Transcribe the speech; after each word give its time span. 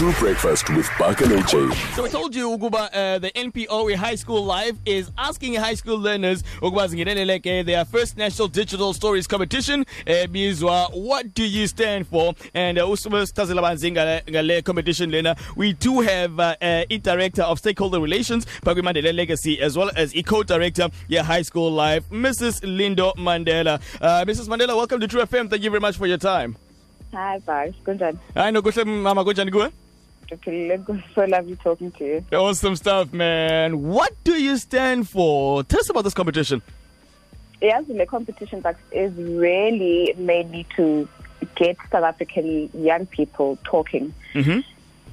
Tru 0.00 0.12
Breakfast 0.12 0.70
with 0.70 0.88
Buck 0.98 1.20
and 1.20 1.30
AJ. 1.32 1.74
So 1.94 2.02
we 2.04 2.08
told 2.08 2.34
you 2.34 2.48
ukuba 2.48 2.88
uh, 2.90 3.18
the 3.18 3.30
NPO 3.32 3.94
High 3.96 4.14
School 4.14 4.42
Live 4.46 4.78
is 4.86 5.10
asking 5.18 5.56
high 5.56 5.74
school 5.74 5.98
learners 5.98 6.42
ukuba 6.62 6.88
zingenelele 6.88 7.66
their 7.66 7.84
first 7.84 8.16
national 8.16 8.48
digital 8.48 8.94
stories 8.94 9.26
competition 9.26 9.84
ebizwa 10.06 10.88
uh, 10.88 10.96
what 10.96 11.34
do 11.34 11.44
you 11.44 11.66
stand 11.66 12.06
for 12.06 12.32
and 12.54 12.78
uh, 12.78 12.90
usibasichazela 12.90 13.60
banzi 13.60 13.92
ngale 13.92 14.22
ngale 14.30 14.62
competition 14.64 15.10
lena 15.10 15.36
we 15.54 15.74
do 15.74 16.00
have 16.00 16.40
uh, 16.40 16.54
uh, 16.62 16.84
a 16.88 16.98
director 16.98 17.42
of 17.42 17.58
stakeholder 17.58 18.00
relations 18.00 18.46
Pakwi 18.62 18.80
Mandela 18.80 19.12
Legacy 19.12 19.60
as 19.60 19.76
well 19.76 19.90
as 19.96 20.16
a 20.16 20.22
co-director 20.22 20.88
yeah 21.08 21.22
High 21.22 21.42
School 21.42 21.72
Live 21.72 22.08
Mrs 22.08 22.62
Lindo 22.62 23.14
Mandela 23.16 23.78
uh, 24.00 24.24
Mrs 24.24 24.48
Mandela 24.48 24.74
welcome 24.74 24.98
to 24.98 25.06
Tru 25.06 25.20
FM 25.20 25.50
thank 25.50 25.62
you 25.62 25.68
very 25.68 25.80
much 25.80 25.98
for 25.98 26.06
your 26.06 26.16
time 26.16 26.56
Hi, 27.12 27.38
Bars. 27.40 27.74
Kunjani? 27.84 28.18
Hayi 28.34 28.52
nokuhle 28.52 28.84
mama 28.84 29.24
kunjani 29.24 29.50
kuwe 29.50 29.70
Ndiphilile. 30.30 30.80
So 31.14 31.24
lovely 31.24 31.56
talking 31.56 31.90
to 31.92 32.04
you. 32.04 32.24
Awesome 32.32 32.76
stuff, 32.76 33.12
man. 33.12 33.82
What 33.82 34.12
do 34.24 34.32
you 34.32 34.56
stand 34.56 35.08
for? 35.08 35.62
Tell 35.64 35.80
us 35.80 35.90
about 35.90 36.04
this 36.04 36.14
competition. 36.14 36.62
Yes, 37.60 37.84
the 37.88 38.06
competition 38.06 38.60
that 38.62 38.76
is 38.92 39.12
really 39.16 40.14
mainly 40.16 40.64
to 40.76 41.06
get 41.56 41.76
South 41.90 42.04
African 42.04 42.70
young 42.74 43.06
people 43.06 43.58
talking. 43.64 44.12
Mhm. 44.34 44.62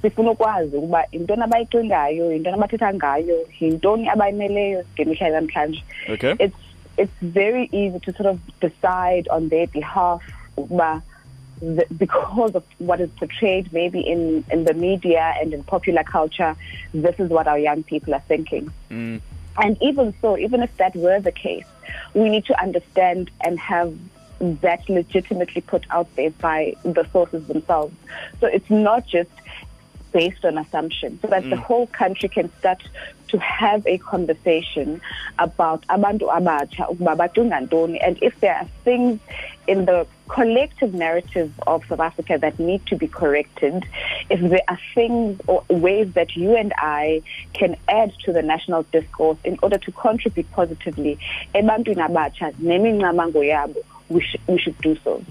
sifuna 0.02 0.30
ukwazi 0.30 0.76
ukuba 0.76 1.10
intoni 1.10 1.42
abayicingayo 1.42 2.32
intoni 2.32 2.54
abathetha 2.56 2.94
ngayo 2.94 3.46
yintoni 3.60 4.08
abayimeleyo 4.08 4.84
ngemihla 4.94 5.26
yanamhlanje 5.26 5.82
Okay. 6.12 6.34
it's 6.38 6.56
it's 6.96 7.12
very 7.22 7.68
easy 7.72 7.98
to 8.00 8.12
sort 8.12 8.26
of 8.26 8.38
decide 8.60 9.26
on 9.30 9.48
their 9.48 9.66
behalf 9.66 10.22
ukuba 10.56 11.02
the, 11.60 11.86
because 11.96 12.54
of 12.54 12.64
what 12.78 13.00
is 13.00 13.10
portrayed 13.10 13.72
maybe 13.72 14.00
in, 14.00 14.44
in 14.50 14.64
the 14.64 14.74
media 14.74 15.34
and 15.40 15.52
in 15.52 15.62
popular 15.64 16.02
culture, 16.04 16.56
this 16.92 17.18
is 17.18 17.30
what 17.30 17.46
our 17.46 17.58
young 17.58 17.82
people 17.82 18.14
are 18.14 18.22
thinking. 18.28 18.72
Mm. 18.90 19.20
And 19.60 19.76
even 19.82 20.14
so, 20.20 20.38
even 20.38 20.62
if 20.62 20.76
that 20.76 20.94
were 20.94 21.20
the 21.20 21.32
case, 21.32 21.66
we 22.14 22.28
need 22.28 22.44
to 22.46 22.60
understand 22.60 23.30
and 23.40 23.58
have 23.58 23.96
that 24.38 24.88
legitimately 24.88 25.62
put 25.62 25.84
out 25.90 26.14
there 26.14 26.30
by 26.30 26.74
the 26.84 27.06
sources 27.12 27.46
themselves. 27.48 27.94
So 28.40 28.46
it's 28.46 28.70
not 28.70 29.06
just 29.06 29.30
based 30.12 30.44
on 30.44 30.58
assumption, 30.58 31.18
so 31.20 31.28
that 31.28 31.42
mm. 31.44 31.50
the 31.50 31.56
whole 31.56 31.86
country 31.88 32.28
can 32.28 32.50
start 32.58 32.82
to 33.28 33.38
have 33.38 33.86
a 33.86 33.98
conversation 33.98 35.00
about 35.38 35.86
abantu 35.88 36.30
abatsha 36.30 36.88
ukuba 36.88 37.28
ntoni 37.28 37.98
and 38.02 38.18
if 38.22 38.38
there 38.40 38.54
are 38.54 38.66
things 38.84 39.20
in 39.66 39.84
the 39.84 40.06
collective 40.28 40.94
narrative 40.94 41.52
of 41.66 41.84
South 41.86 42.00
Africa 42.00 42.38
that 42.38 42.58
need 42.58 42.84
to 42.86 42.96
be 42.96 43.06
corrected, 43.06 43.84
if 44.30 44.40
there 44.40 44.62
are 44.68 44.78
things 44.94 45.40
or 45.46 45.64
ways 45.68 46.12
that 46.12 46.36
you 46.36 46.56
and 46.56 46.72
I 46.78 47.22
can 47.52 47.76
add 47.88 48.12
to 48.24 48.32
the 48.32 48.42
national 48.42 48.84
discourse 48.84 49.38
in 49.44 49.58
order 49.62 49.78
to 49.78 49.92
contribute 49.92 50.50
positively, 50.52 51.18
ebantwini 51.54 52.06
abatsha 52.06 52.54
nemincamago 52.54 53.42
yabo, 53.44 53.82
we 54.08 54.22
should 54.22 54.40
we 54.46 54.58
should 54.58 54.78
do 54.80 54.96
so. 55.04 55.22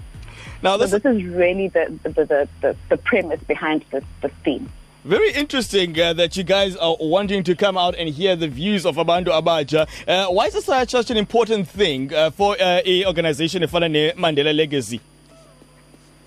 Now 0.62 0.76
So 0.76 0.86
this 0.86 1.02
this 1.02 1.16
is 1.16 1.24
really 1.24 1.68
the 1.68 1.98
the, 2.02 2.10
the, 2.10 2.48
the, 2.60 2.76
the 2.88 2.96
premise 2.96 3.42
behind 3.42 3.84
this, 3.90 4.04
this 4.20 4.32
theme. 4.44 4.70
Very 5.08 5.32
interesting 5.32 5.98
uh, 5.98 6.12
that 6.12 6.36
you 6.36 6.44
guys 6.44 6.76
are 6.76 6.94
wanting 7.00 7.42
to 7.42 7.56
come 7.56 7.78
out 7.78 7.94
and 7.96 8.10
hear 8.10 8.36
the 8.36 8.46
views 8.46 8.84
of 8.84 8.96
Abando 8.96 9.28
Abaja. 9.28 9.88
Uh, 10.06 10.30
why 10.30 10.46
is 10.46 10.52
this 10.52 10.66
such, 10.66 10.90
such 10.90 11.10
an 11.10 11.16
important 11.16 11.66
thing 11.66 12.12
uh, 12.12 12.30
for 12.30 12.52
uh, 12.60 12.82
a 12.84 13.06
organization 13.06 13.62
ne 13.62 14.12
Mandela 14.12 14.54
Legacy? 14.54 15.00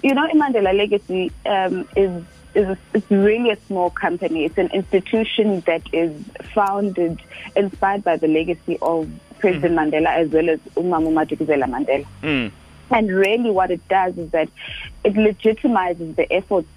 You 0.01 0.15
know, 0.15 0.27
Mandela 0.33 0.75
Legacy 0.75 1.31
um, 1.45 1.87
is 1.95 2.23
is 2.55 2.67
a, 2.67 2.77
it's 2.95 3.09
really 3.11 3.51
a 3.51 3.57
small 3.67 3.91
company. 3.91 4.45
It's 4.45 4.57
an 4.57 4.71
institution 4.73 5.61
that 5.67 5.83
is 5.93 6.11
founded, 6.53 7.21
inspired 7.55 8.03
by 8.03 8.17
the 8.17 8.27
legacy 8.27 8.77
of 8.81 9.07
President 9.39 9.75
mm. 9.75 9.91
Mandela 9.91 10.07
as 10.07 10.29
well 10.31 10.49
as 10.49 10.59
Umama 10.75 11.13
Madikizela 11.13 11.65
Mandela. 11.65 12.05
Mm. 12.23 12.51
And 12.89 13.09
really, 13.09 13.51
what 13.51 13.69
it 13.71 13.87
does 13.87 14.17
is 14.17 14.31
that 14.31 14.49
it 15.05 15.13
legitimizes 15.13 16.15
the 16.15 16.33
efforts 16.33 16.67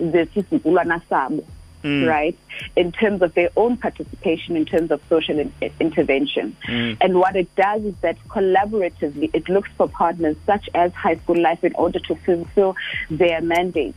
zesizukulwana 0.00 1.00
sabo 1.08 1.42
Mm. 1.84 2.08
right 2.08 2.36
in 2.74 2.90
terms 2.90 3.22
of 3.22 3.34
their 3.34 3.50
own 3.56 3.76
participation 3.76 4.56
in 4.56 4.64
terms 4.64 4.90
of 4.90 5.00
social 5.08 5.38
in- 5.38 5.52
intervention 5.78 6.56
Mm. 6.66 6.96
and 7.00 7.18
what 7.18 7.36
it 7.36 7.54
does 7.54 7.84
is 7.84 7.94
that 8.00 8.16
collaboratively 8.28 9.30
it 9.32 9.48
looks 9.48 9.70
for 9.76 9.88
partners 9.88 10.36
such 10.44 10.68
as 10.74 10.92
High 10.92 11.16
School 11.16 11.40
Live 11.40 11.62
in 11.62 11.74
order 11.76 12.00
to 12.00 12.16
fulfill 12.16 12.74
their 13.10 13.40
mandates 13.40 13.96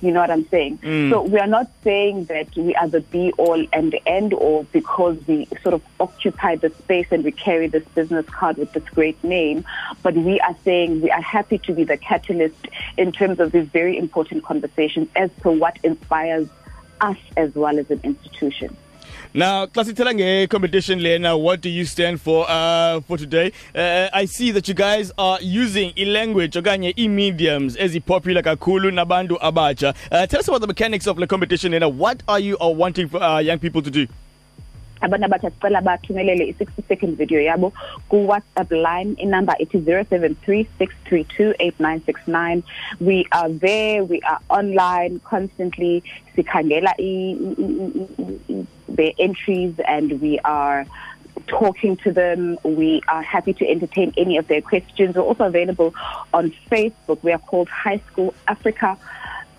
you 0.00 0.12
know 0.12 0.20
what 0.20 0.30
I'm 0.30 0.48
saying? 0.48 0.78
Mm. 0.78 1.10
So 1.10 1.22
we 1.22 1.38
are 1.38 1.46
not 1.46 1.70
saying 1.84 2.24
that 2.26 2.56
we 2.56 2.74
are 2.74 2.88
the 2.88 3.02
be 3.02 3.32
all 3.32 3.62
and 3.72 3.92
the 3.92 4.00
end 4.08 4.32
all 4.32 4.64
because 4.72 5.18
we 5.26 5.46
sort 5.62 5.74
of 5.74 5.82
occupy 5.98 6.56
the 6.56 6.70
space 6.70 7.08
and 7.10 7.22
we 7.22 7.32
carry 7.32 7.66
this 7.66 7.84
business 7.94 8.24
card 8.26 8.56
with 8.56 8.72
this 8.72 8.84
great 8.84 9.22
name, 9.22 9.64
but 10.02 10.14
we 10.14 10.40
are 10.40 10.56
saying 10.64 11.02
we 11.02 11.10
are 11.10 11.20
happy 11.20 11.58
to 11.58 11.74
be 11.74 11.84
the 11.84 11.98
catalyst 11.98 12.66
in 12.96 13.12
terms 13.12 13.40
of 13.40 13.52
these 13.52 13.66
very 13.66 13.98
important 13.98 14.42
conversations 14.42 15.08
as 15.16 15.30
to 15.42 15.50
what 15.50 15.76
inspires 15.82 16.48
us 17.00 17.16
as 17.36 17.54
well 17.54 17.78
as 17.78 17.90
an 17.90 18.00
institution. 18.04 18.76
Now, 19.32 19.66
xa 19.66 19.84
sithela 19.84 20.12
nge-competition 20.12 21.00
lena, 21.02 21.38
what 21.38 21.60
do 21.60 21.68
you 21.70 21.84
stand 21.84 22.20
for 22.20 22.46
uh, 22.48 23.00
for 23.02 23.16
today? 23.16 23.52
Uh, 23.74 24.08
I 24.12 24.24
see 24.24 24.50
that 24.50 24.66
you 24.66 24.74
guys 24.74 25.12
are 25.18 25.38
using 25.40 25.92
i-language 25.96 26.58
okanye 26.58 26.92
i-mediums 26.96 27.76
ezipopular 27.76 28.42
kakhulu 28.42 28.90
nabantu 28.90 29.38
abatsha. 29.40 29.94
Uh, 30.10 30.26
tell 30.26 30.40
us 30.40 30.48
about 30.48 30.62
the 30.62 30.66
mechanics 30.66 31.06
of 31.06 31.16
the 31.16 31.28
competition 31.28 31.70
lena. 31.72 31.88
What 31.88 32.24
are 32.26 32.40
you 32.40 32.58
uh, 32.60 32.68
wanting 32.68 33.08
for 33.08 33.22
uh, 33.22 33.38
young 33.38 33.60
people 33.60 33.82
to 33.82 33.90
do? 33.90 34.08
Abantu 35.00 35.24
abatsha 35.28 35.50
sicela 35.50 35.80
bathumelele 35.88 36.44
i-60 36.52 36.82
second 36.88 37.16
video 37.16 37.40
yabo 37.40 37.72
ku-whatsapp 38.08 38.70
line 38.86 39.14
inumber 39.18 39.54
ithi 39.64 39.78
0736328969 39.78 42.62
we 43.00 43.26
are 43.32 43.48
there 43.66 44.04
we 44.04 44.20
are 44.32 44.38
online 44.48 45.18
constantly 45.32 46.02
sikhangela 46.36 46.92
i- 46.98 47.36
entries 49.18 49.74
and 49.88 50.20
we 50.20 50.38
are 50.44 50.86
talking 51.46 51.96
to 51.96 52.12
them. 52.12 52.58
We 52.64 53.02
are 53.08 53.22
happy 53.22 53.52
to 53.54 53.68
entertain 53.68 54.12
any 54.16 54.36
of 54.36 54.46
their 54.46 54.60
questions. 54.60 55.16
We're 55.16 55.22
also 55.22 55.44
available 55.44 55.94
on 56.34 56.52
Facebook. 56.70 57.22
We 57.22 57.32
are 57.32 57.38
called 57.38 57.68
High 57.68 58.00
School 58.08 58.34
Africa. 58.46 58.96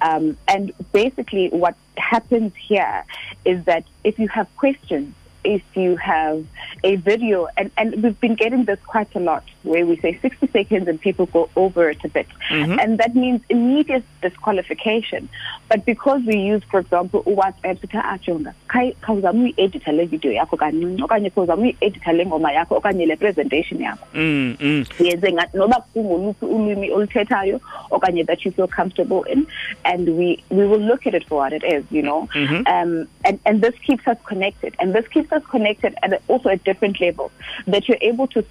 Um, 0.02 0.38
and 0.48 0.72
basically, 0.94 1.50
what 1.50 1.76
happens 1.98 2.54
here 2.56 3.04
is 3.46 3.64
that 3.66 3.84
if 4.04 4.20
you 4.20 4.28
have 4.30 4.48
questions, 4.58 5.14
if 5.44 5.62
you 5.76 5.96
have 5.98 6.46
a 6.84 6.96
video, 6.98 7.48
and, 7.58 7.72
and 7.78 8.04
we've 8.04 8.20
been 8.20 8.36
getting 8.36 8.66
this 8.66 8.80
quite 8.86 9.14
a 9.16 9.20
lot, 9.20 9.44
where 9.64 9.86
we 9.86 9.96
say 9.98 10.18
60 10.22 10.48
seconds 10.48 10.88
and 10.88 11.00
people 11.00 11.26
go 11.28 11.50
over 11.56 11.90
it 11.90 12.04
a 12.04 12.10
bit. 12.10 12.28
Mhm. 12.50 12.82
And 12.82 12.98
that 12.98 13.16
means 13.16 13.42
immediate 13.50 14.04
disqualification. 14.22 15.30
But 15.70 15.86
because 15.86 16.22
we 16.26 16.38
use, 16.38 16.64
for 16.70 16.80
example, 16.80 17.24
WhatsApp, 17.24 17.78
sithi 17.80 18.02
ajonga, 18.04 18.54
khawuzama 18.68 19.44
uyi-editha 19.44 19.92
le 19.96 20.06
video 20.06 20.32
yakho 20.32 20.58
kancinci 20.58 21.02
okanye 21.04 21.30
khawuzama 21.30 21.62
uyi-editha 21.64 22.14
le 22.14 22.26
ngoma 22.26 22.52
yakho 22.52 22.76
okanye 22.82 23.08
le 23.08 23.16
presentation 23.16 23.80
yakho 23.80 24.06
Mm, 24.14 24.58
mm. 24.60 24.86
yenze 25.00 25.32
noba 25.54 25.84
kungoluphi 25.94 26.46
ulwimi 26.46 26.92
oluthethayo 26.92 27.60
okanye 27.92 28.26
that 28.26 28.44
you 28.46 28.52
feel 28.52 28.68
comfortable 28.68 29.24
in 29.24 29.46
and 29.86 30.10
we 30.18 30.44
we 30.50 30.66
will 30.68 30.80
look 30.80 31.06
at 31.08 31.14
it 31.14 31.24
for 31.28 31.36
what 31.38 31.54
it 31.54 31.64
is 31.64 31.84
you 31.92 32.02
know 32.02 32.28
Mhm. 32.36 32.68
um 32.68 33.08
and 33.26 33.40
and 33.46 33.62
this 33.62 33.76
keeps 33.86 34.08
us 34.08 34.18
connected 34.26 34.74
and 34.80 34.94
this 34.94 35.08
keeps 35.08 35.32
us 35.32 35.44
connected 35.50 35.94
at 36.04 36.22
also 36.28 36.50
at 36.50 36.64
different 36.64 37.00
levels 37.00 37.32
that 37.68 37.88
you're 37.88 37.98
able 38.02 38.28
to 38.28 38.44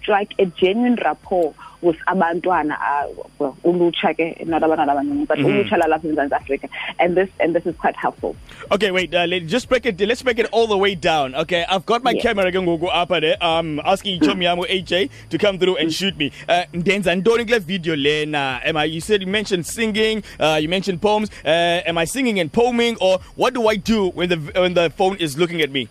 strike 0.00 0.32
a 0.38 0.43
genuine 0.46 0.96
rapport 1.04 1.54
with 1.82 1.96
abantwana 2.06 2.76
uh, 2.80 3.06
well 3.38 3.56
ulutsha 3.64 4.14
ke 4.16 4.46
not 4.46 4.62
abantwana 4.62 4.92
abancinci 4.92 5.26
but 5.28 5.38
Mhm. 5.38 5.46
ulutsha 5.50 5.76
lalapha 5.76 6.08
eMzantsi 6.08 6.34
Africa 6.36 6.68
and 6.98 7.14
this 7.16 7.28
and 7.40 7.54
this 7.54 7.66
is 7.66 7.74
quite 7.76 7.96
helpful 7.96 8.34
Okay, 8.72 8.90
wait. 8.90 9.14
Uh, 9.14 9.26
let, 9.26 9.46
just 9.46 9.68
break 9.68 9.84
it. 9.84 10.00
Let's 10.00 10.22
break 10.22 10.38
it 10.38 10.46
all 10.50 10.66
the 10.66 10.76
way 10.78 10.94
down. 10.94 11.34
Okay, 11.34 11.66
I've 11.68 11.84
got 11.84 12.02
my 12.02 12.12
Yeah. 12.12 12.22
camera 12.22 12.50
ke 12.50 12.54
ngoku 12.54 12.88
apha 12.90 13.20
there. 13.20 13.36
Um, 13.44 13.78
asking 13.84 14.20
Chomiyamu 14.26 14.64
AJ 14.70 15.10
to 15.28 15.36
come 15.36 15.58
through 15.58 15.76
and 15.76 15.92
shoot 15.92 16.16
me. 16.16 16.32
Uh, 16.48 16.62
ndenza 16.72 17.14
ntoni 17.14 17.44
kule 17.44 17.58
video 17.58 17.94
lena? 17.94 18.60
Am 18.64 18.78
I? 18.78 18.84
You 18.84 19.02
said 19.02 19.20
you 19.20 19.26
mentioned 19.26 19.66
singing. 19.66 20.22
Uh, 20.40 20.58
you 20.62 20.68
mentioned 20.70 21.02
poems. 21.02 21.28
Uh, 21.44 21.82
am 21.92 21.98
I 21.98 22.06
singing 22.06 22.40
and 22.40 22.50
poeming, 22.50 22.96
or 23.02 23.18
what 23.36 23.52
do 23.52 23.68
I 23.68 23.76
do 23.76 24.08
when 24.08 24.30
the 24.30 24.36
when 24.64 24.72
the 24.72 24.88
phone 24.88 25.16
is 25.16 25.36
looking 25.36 25.60
at 25.60 25.70
me? 25.70 25.88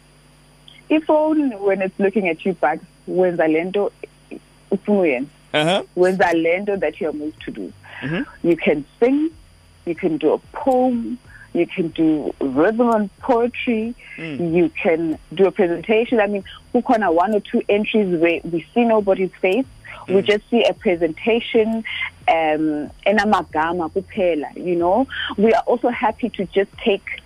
ifone 0.90 1.60
when 1.60 1.82
it's 1.82 1.98
looking 2.00 2.28
at 2.28 2.44
you 2.46 2.54
back 2.54 2.80
wenza 3.08 3.48
lento 3.48 3.92
ufuna 4.74 5.00
uyenza 5.00 5.30
Uh 5.54 5.64
huh. 5.66 5.82
wenza 5.96 6.34
lento 6.34 6.78
that 6.78 7.00
you're 7.02 7.18
moved 7.18 7.40
to 7.46 7.52
do. 7.52 7.72
Mhm. 8.02 8.26
You 8.44 8.56
can 8.58 8.84
sing, 9.00 9.30
you 9.86 9.96
can 9.96 10.18
do 10.18 10.34
a 10.34 10.40
poem, 10.52 11.18
you 11.54 11.68
can 11.68 11.90
do 11.90 12.34
rhythm 12.40 12.90
and 12.90 13.10
poetry, 13.22 13.94
Mm. 14.18 14.54
you 14.58 14.70
can 14.70 15.18
do 15.34 15.46
a 15.48 15.52
presentation. 15.52 16.20
I 16.20 16.28
mean, 16.28 16.44
kukhona 16.74 17.14
one 17.14 17.36
or 17.36 17.40
two 17.42 17.62
entries 17.70 18.10
where 18.20 18.40
we 18.52 18.66
see 18.74 18.84
nobody's 18.84 19.32
face, 19.42 19.66
we 20.08 20.22
just 20.22 20.50
see 20.50 20.64
a 20.66 20.74
presentation 20.74 21.84
um 22.28 22.90
enamagama 23.06 23.90
kuphela 23.90 24.48
you 24.56 24.76
know 24.76 25.06
we 25.38 25.54
are 25.54 25.64
also 25.68 25.90
happy 25.90 26.30
to 26.30 26.46
just 26.46 26.72
take 26.78 27.22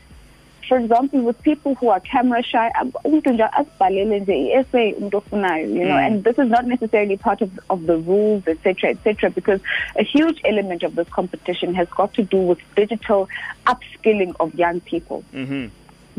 for 0.68 0.78
example 0.78 1.22
with 1.22 1.42
people 1.44 1.76
who 1.76 1.90
are 1.90 2.00
camera 2.00 2.42
shy 2.44 2.70
umuntu 3.04 3.30
nje 3.34 3.44
asibhalele 3.44 4.20
nje 4.20 4.36
i-essay 4.46 4.94
umuntu 4.94 5.18
ofunayo 5.18 5.66
you 5.66 5.86
know 5.86 5.98
Mm. 5.98 6.06
and 6.06 6.24
this 6.24 6.38
is 6.44 6.50
not 6.56 6.66
necessarily 6.66 7.18
part 7.18 7.42
of 7.42 7.50
of 7.70 7.80
the 7.86 7.98
rules 8.10 8.44
etc 8.48 8.90
etc 8.96 9.30
because 9.40 9.62
a 9.96 10.04
huge 10.04 10.40
element 10.44 10.84
of 10.84 10.96
this 10.96 11.10
competition 11.10 11.74
has 11.76 11.88
got 12.00 12.14
to 12.14 12.24
do 12.24 12.38
with 12.50 12.60
digital 12.76 13.28
upskilling 13.66 14.34
of 14.40 14.50
young 14.66 14.80
people 14.92 15.24
Mhm. 15.34 15.70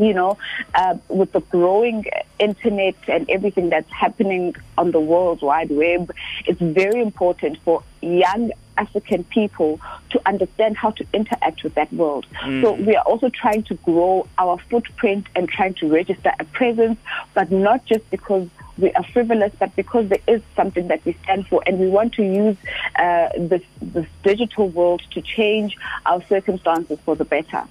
you 0.06 0.14
know, 0.14 0.32
uh, 0.80 0.94
with 1.08 1.30
the 1.36 1.40
growing 1.54 2.04
internet 2.38 2.94
and 3.14 3.28
everything 3.36 3.68
that's 3.68 3.92
happening 4.02 4.54
on 4.80 4.92
the 4.92 5.00
World 5.12 5.40
Wide 5.42 5.72
Web, 5.72 6.12
it's 6.46 6.60
very 6.60 7.00
important 7.08 7.58
for 7.64 7.82
young 8.00 8.52
African 8.76 9.24
people 9.24 9.80
to 10.10 10.20
understand 10.26 10.76
how 10.76 10.90
to 10.92 11.06
interact 11.12 11.62
with 11.62 11.74
that 11.74 11.92
world. 11.92 12.26
So 12.42 12.74
mm. 12.74 12.86
we 12.86 12.96
are 12.96 13.04
also 13.04 13.28
trying 13.28 13.62
to 13.64 13.74
grow 13.76 14.26
our 14.38 14.58
footprint 14.70 15.26
and 15.34 15.48
trying 15.48 15.74
to 15.74 15.88
register 15.88 16.32
a 16.38 16.44
presence, 16.44 16.98
but 17.34 17.50
not 17.50 17.84
just 17.84 18.08
because 18.10 18.48
we 18.78 18.92
are 18.92 19.04
frivolous, 19.04 19.52
but 19.58 19.74
because 19.76 20.08
there 20.08 20.20
is 20.26 20.40
something 20.54 20.88
that 20.88 21.04
we 21.04 21.14
stand 21.24 21.46
for, 21.48 21.62
and 21.66 21.78
we 21.78 21.88
want 21.88 22.14
to 22.14 22.22
use 22.22 22.56
uh, 22.96 23.28
this, 23.36 23.62
this 23.82 24.06
digital 24.22 24.68
world 24.68 25.02
to 25.10 25.20
change 25.20 25.76
our 26.06 26.22
circumstances 26.26 26.98
for 27.04 27.16
the 27.16 27.24
better. 27.24 27.64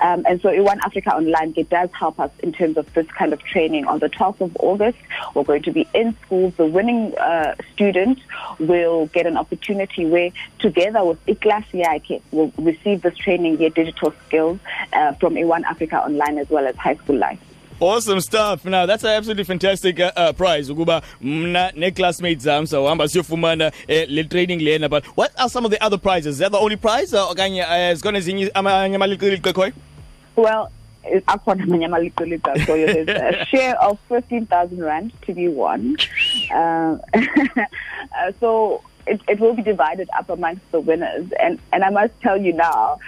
Um, 0.00 0.24
and 0.26 0.40
so, 0.40 0.62
One 0.62 0.80
Africa 0.84 1.14
Online 1.14 1.52
it 1.56 1.68
does 1.68 1.90
help 1.92 2.18
us 2.18 2.30
in 2.40 2.52
terms 2.52 2.76
of 2.76 2.92
this 2.94 3.06
kind 3.08 3.32
of 3.32 3.42
training. 3.42 3.86
On 3.86 3.98
the 3.98 4.08
12th 4.08 4.40
of 4.40 4.56
August, 4.58 4.98
we're 5.34 5.44
going 5.44 5.62
to 5.62 5.72
be 5.72 5.86
in 5.94 6.16
schools. 6.22 6.54
The 6.56 6.66
winning 6.66 7.16
uh, 7.18 7.54
student 7.72 8.18
will 8.58 9.06
get 9.06 9.26
an 9.26 9.36
opportunity 9.36 10.06
where, 10.06 10.30
together 10.58 11.04
with 11.04 11.24
Iklas 11.26 11.66
Yake, 11.72 12.22
will 12.32 12.52
receive 12.58 13.02
this 13.02 13.16
training, 13.16 13.58
their 13.58 13.70
digital 13.70 14.14
skills 14.26 14.58
uh, 14.92 15.12
from 15.14 15.34
One 15.34 15.64
Africa 15.64 16.02
Online 16.02 16.38
as 16.38 16.48
well 16.48 16.66
as 16.66 16.76
High 16.76 16.96
School 16.96 17.16
Live. 17.16 17.38
Awesome 17.80 18.20
stuff. 18.20 18.64
Now 18.64 18.86
that's 18.86 19.02
an 19.02 19.10
absolutely 19.10 19.44
fantastic 19.44 19.98
uh, 19.98 20.12
uh, 20.16 20.32
prize 20.32 20.70
ukuba 20.70 21.02
mna 21.20 21.72
ne 21.76 21.90
classmates 21.90 22.44
zami 22.44 22.66
sawahamba 22.66 23.08
siyofumana 23.08 23.72
eh, 23.88 24.06
le 24.08 24.24
training 24.24 24.60
lena 24.60 24.88
but 24.88 25.04
what 25.16 25.32
are 25.38 25.48
some 25.48 25.64
of 25.64 25.70
the 25.70 25.82
other 25.82 25.98
prizes? 25.98 26.36
Is 26.36 26.38
that 26.38 26.52
the 26.52 26.58
only 26.58 26.76
prize 26.76 27.12
or 27.12 27.34
okanye 27.34 27.62
uh, 27.62 27.94
zikona 27.96 28.18
ezinye 28.18 28.50
amanye 28.52 28.96
amaliqiliqe 28.96 29.52
khona? 29.52 29.72
Well, 30.36 30.70
akhona 31.26 31.64
amanye 31.64 31.88
amaliqiliqa 31.88 32.64
so 32.64 32.76
there's 32.76 33.08
a 33.08 33.44
share 33.46 33.76
of 33.82 33.98
15,000 34.08 34.78
rand 34.78 35.12
to 35.22 35.34
be 35.34 35.48
won. 35.48 35.96
Uh, 36.54 36.98
uh, 37.16 38.32
so 38.38 38.82
it, 39.06 39.20
it 39.28 39.40
will 39.40 39.54
be 39.54 39.62
divided 39.62 40.08
up 40.16 40.28
amongst 40.28 40.70
the 40.72 40.80
winners. 40.80 41.26
And, 41.40 41.58
and 41.72 41.82
I 41.82 41.90
must 41.90 42.20
tell 42.20 42.36
you 42.36 42.52
now, 42.52 42.98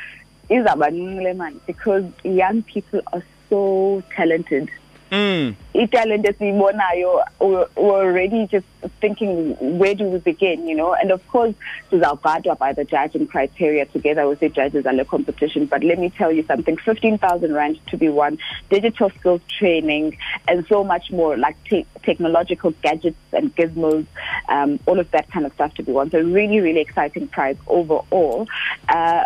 le 0.50 1.34
mali 1.34 1.60
because 1.66 2.04
young 2.24 2.62
people 2.62 3.00
are 3.12 3.22
so 3.48 4.02
talented. 4.14 4.70
Mm. 5.12 5.54
italent 5.72 6.26
esiyibonayo 6.26 7.22
we're 7.38 7.69
already 7.76 8.48
just 8.48 8.66
thinking 9.00 9.54
where 9.78 9.94
do 9.94 10.02
we 10.04 10.19
begin 10.19 10.66
you 10.66 10.75
know? 10.75 10.94
And 10.94 11.12
of 11.12 11.25
course 11.28 11.54
this 11.90 11.98
is 11.98 12.02
our 12.02 12.16
sizawugadwa 12.16 12.58
by 12.58 12.72
the 12.72 12.84
judging 12.84 13.28
criteria 13.28 13.87
together 13.87 14.26
with 14.26 14.40
the 14.40 14.48
judges 14.48 14.84
and 14.84 14.98
the 14.98 15.04
competition. 15.04 15.66
But 15.66 15.84
let 15.84 16.00
me 16.00 16.10
tell 16.10 16.32
you 16.32 16.43
something 16.43 16.76
15000 16.76 17.54
rand 17.54 17.78
to 17.87 17.96
be 17.96 18.08
won 18.08 18.38
digital 18.69 19.10
skills 19.10 19.43
training 19.49 20.19
and 20.49 20.66
so 20.66 20.82
much 20.82 21.12
more 21.12 21.37
like 21.37 21.56
te- 21.64 21.87
technological 22.02 22.72
gadgets 22.82 23.16
and 23.32 23.54
gizmos 23.54 24.06
um, 24.49 24.81
all 24.87 24.99
of 24.99 25.08
that 25.12 25.31
kind 25.31 25.46
of 25.46 25.52
stuff 25.52 25.72
to 25.75 25.84
be 25.84 25.92
won. 25.92 26.10
So 26.10 26.20
really 26.20 26.58
really 26.58 26.81
exciting 26.81 27.28
prize 27.28 27.58
overall. 27.69 28.49
Uh, 28.88 29.22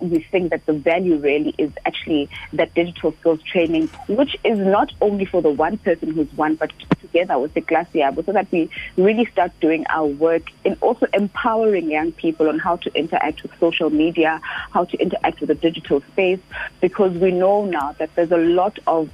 we 0.00 0.26
think 0.30 0.50
that 0.50 0.64
the 0.66 0.72
value 0.72 1.16
really 1.16 1.54
is 1.58 1.72
actually 1.84 2.28
that 2.52 2.74
digital 2.74 3.12
skills 3.20 3.42
training, 3.42 3.90
which 4.08 4.36
is 4.44 4.58
not 4.58 4.92
only 5.00 5.24
for 5.24 5.42
the 5.42 5.50
one 5.50 5.78
person 5.78 6.12
who's 6.12 6.32
won, 6.34 6.54
but 6.54 6.72
together 7.00 7.38
with 7.38 7.54
the 7.54 7.60
class 7.60 7.86
so 7.92 8.32
that 8.32 8.50
we 8.52 8.70
really 8.96 9.24
start 9.26 9.50
doing 9.60 9.84
our 9.88 10.06
work 10.06 10.42
in 10.64 10.76
also 10.80 11.06
empowering 11.14 11.90
young 11.90 12.12
people 12.12 12.48
on 12.48 12.58
how 12.58 12.76
to 12.76 12.94
interact 12.94 13.42
with 13.42 13.52
social 13.58 13.90
media, 13.90 14.40
how 14.70 14.84
to 14.84 14.96
interact 14.98 15.40
with 15.40 15.48
the 15.48 15.54
digital 15.54 16.00
space, 16.12 16.40
because 16.80 17.12
we 17.14 17.30
know 17.30 17.64
now 17.64 17.92
that 17.98 18.14
there's 18.14 18.30
a 18.30 18.36
lot 18.36 18.78
of 18.86 19.10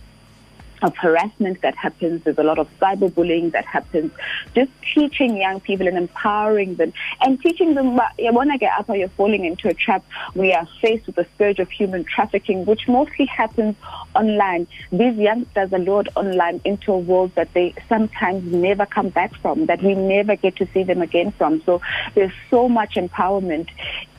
of 0.83 0.97
harassment 0.97 1.61
that 1.63 1.75
happens. 1.77 2.25
There's 2.25 2.39
a 2.39 2.43
lot 2.43 2.59
of 2.59 2.69
cyberbullying 2.79 3.53
that 3.53 3.65
happens. 3.65 4.13
Just 4.55 4.71
teaching 4.95 5.37
young 5.37 5.61
people 5.61 5.87
and 5.87 5.97
empowering 5.97 6.77
them 6.77 6.93
and 7.21 7.41
teaching 7.41 7.75
them. 7.75 7.99
Yabona 8.19 8.59
ke 8.59 8.71
apha 8.71 8.99
you're 8.99 9.09
falling 9.11 9.45
into 9.45 9.69
a 9.69 9.75
trap. 9.75 10.05
We 10.35 10.53
are 10.53 10.67
faced 10.81 11.07
with 11.07 11.17
the 11.17 11.27
scourge 11.35 11.59
of 11.59 11.71
human 11.71 12.05
trafficking, 12.05 12.65
which 12.65 12.89
mostly 12.89 13.27
happens 13.27 13.77
online. 14.15 14.67
These 14.93 15.17
youngsters 15.17 15.73
are 15.73 15.79
lured 15.79 16.09
online 16.17 16.61
into 16.65 16.93
a 16.93 16.99
world 16.99 17.33
that 17.35 17.53
they 17.55 17.75
sometimes 17.89 18.53
never 18.53 18.87
come 18.87 19.09
back 19.09 19.35
from, 19.37 19.67
that 19.67 19.83
we 19.83 19.95
never 19.95 20.37
get 20.37 20.57
to 20.57 20.67
see 20.73 20.83
them 20.83 21.03
again 21.03 21.33
from. 21.33 21.63
So 21.63 21.81
there's 22.15 22.33
so 22.51 22.69
much 22.69 22.95
empowerment 22.95 23.69